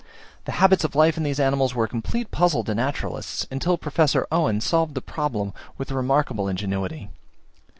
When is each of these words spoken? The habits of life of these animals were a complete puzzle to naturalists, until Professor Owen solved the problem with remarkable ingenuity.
The 0.45 0.53
habits 0.53 0.83
of 0.83 0.95
life 0.95 1.15
of 1.17 1.23
these 1.23 1.39
animals 1.39 1.75
were 1.75 1.83
a 1.83 1.87
complete 1.87 2.31
puzzle 2.31 2.63
to 2.63 2.73
naturalists, 2.73 3.45
until 3.51 3.77
Professor 3.77 4.25
Owen 4.31 4.59
solved 4.59 4.95
the 4.95 4.99
problem 4.99 5.53
with 5.77 5.91
remarkable 5.91 6.47
ingenuity. 6.47 7.09